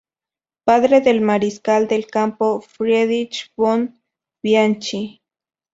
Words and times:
Padre 0.63 0.99
del 1.01 1.21
mariscal 1.21 1.87
de 1.87 2.03
campo 2.05 2.59
Friedrich 2.59 3.51
von 3.55 4.01
Bianchi. 4.43 5.21